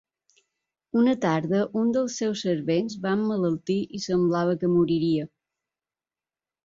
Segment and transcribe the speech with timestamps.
[1.01, 5.31] Una tarda, un dels seus servents va emmalaltir i semblava que moriria.